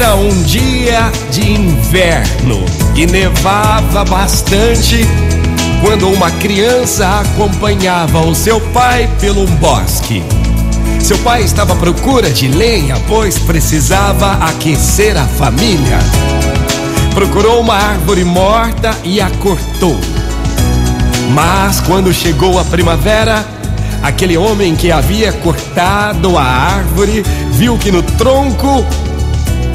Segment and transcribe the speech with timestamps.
[0.00, 5.04] Era um dia de inverno e nevava bastante
[5.82, 10.22] quando uma criança acompanhava o seu pai pelo bosque.
[11.00, 15.98] Seu pai estava à procura de lenha, pois precisava aquecer a família.
[17.12, 19.98] Procurou uma árvore morta e a cortou.
[21.32, 23.44] Mas quando chegou a primavera,
[24.00, 28.86] aquele homem que havia cortado a árvore viu que no tronco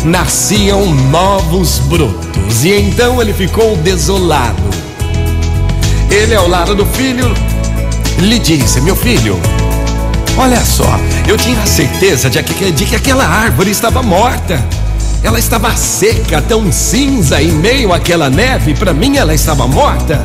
[0.04, 4.64] nasciam novos brotos, e então ele ficou desolado.
[6.10, 7.34] Ele, ao lado do filho,
[8.20, 9.40] lhe disse: Meu filho,
[10.38, 14.64] olha só, eu tinha certeza de que, de que aquela árvore estava morta.
[15.24, 20.22] Ela estava seca, tão cinza, em meio àquela neve, para mim ela estava morta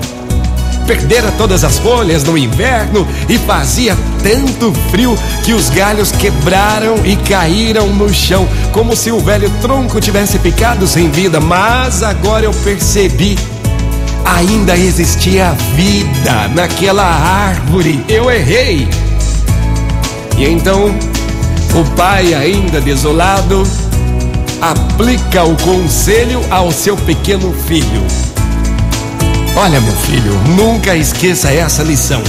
[0.89, 7.15] perdera todas as folhas no inverno e fazia tanto frio que os galhos quebraram e
[7.15, 11.41] caíram no chão, como se o velho tronco tivesse ficado sem vida.
[11.41, 13.39] Mas agora eu percebi.
[14.25, 18.03] Ainda existia vida naquela árvore.
[18.09, 18.89] Eu errei.
[20.39, 23.63] E então, o pai, ainda desolado,
[24.61, 28.03] aplica o conselho ao seu pequeno filho.
[29.57, 32.23] Olha, meu filho, nunca esqueça essa lição.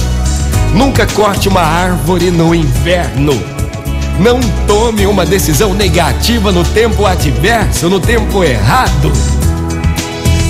[0.74, 3.32] Nunca corte uma árvore no inverno.
[4.18, 9.12] Não tome uma decisão negativa no tempo adverso, no tempo errado.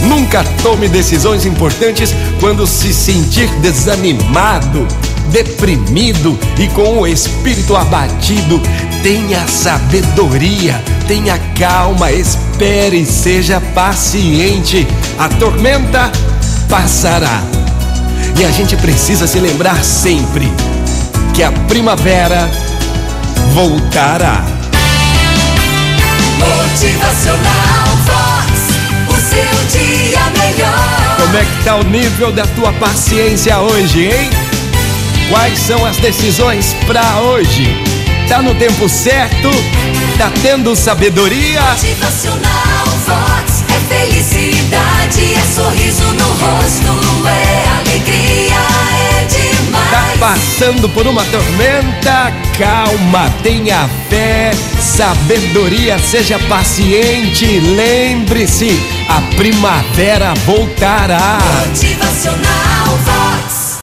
[0.03, 4.87] Nunca tome decisões importantes quando se sentir desanimado,
[5.31, 8.61] deprimido e com o espírito abatido.
[9.03, 14.87] Tenha sabedoria, tenha calma, espere, seja paciente.
[15.19, 16.11] A tormenta
[16.71, 17.43] passará.
[18.39, 20.51] E a gente precisa se lembrar sempre
[21.35, 22.49] que a primavera
[23.53, 24.45] voltará.
[26.39, 28.51] Motivacional Vox,
[29.09, 31.17] o seu dia melhor.
[31.17, 34.31] Como é que tá o nível da tua paciência hoje, hein?
[35.29, 37.77] Quais são as decisões para hoje?
[38.29, 39.51] Tá no tempo certo?
[40.17, 41.61] Tá tendo sabedoria?
[41.63, 44.40] Motivacional Vox é felicidade,
[50.61, 52.31] passando por uma tormenta?
[52.59, 57.59] Calma, tenha fé, sabedoria, seja paciente.
[57.61, 58.79] Lembre-se,
[59.09, 61.39] a primavera voltará.
[61.67, 63.20] Motivacional Vox.